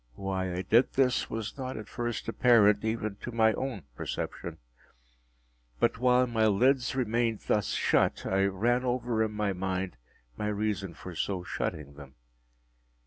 Why 0.15 0.51
I 0.51 0.63
did 0.63 0.93
this 0.93 1.29
was 1.29 1.59
not 1.59 1.77
at 1.77 1.87
first 1.87 2.27
apparent 2.27 2.83
even 2.83 3.17
to 3.17 3.31
my 3.31 3.53
own 3.53 3.83
perception. 3.95 4.57
But 5.79 5.99
while 5.99 6.25
my 6.25 6.47
lids 6.47 6.95
remained 6.95 7.41
thus 7.41 7.67
shut, 7.75 8.25
I 8.25 8.45
ran 8.45 8.83
over 8.83 9.21
in 9.21 9.33
my 9.33 9.53
mind 9.53 9.97
my 10.37 10.47
reason 10.47 10.95
for 10.95 11.13
so 11.13 11.43
shutting 11.43 11.93
them. 11.93 12.15